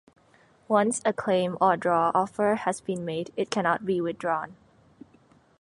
[0.67, 4.55] Once a claim or draw offer has been made, it cannot be withdrawn.